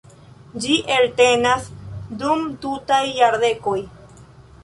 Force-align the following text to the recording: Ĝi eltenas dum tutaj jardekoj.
Ĝi 0.61 0.77
eltenas 0.93 1.67
dum 2.23 2.41
tutaj 2.65 3.01
jardekoj. 3.21 3.77